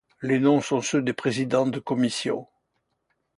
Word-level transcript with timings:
Les 0.23 0.39
noms 0.39 0.61
sont 0.61 0.81
ceux 0.81 1.03
des 1.03 1.13
présidents 1.13 1.67
de 1.67 1.77
commissions. 1.77 2.47